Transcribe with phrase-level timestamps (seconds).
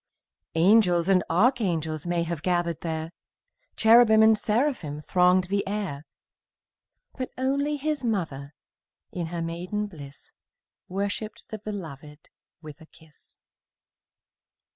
[0.55, 3.11] Angels and archangels May have gathered there,
[3.75, 6.07] Cherubim and seraphim Thronged the air;
[7.15, 8.55] But only His mother,
[9.11, 10.31] In her maiden bliss,
[10.87, 12.31] Worshipped the Beloved
[12.63, 13.37] With a kiss.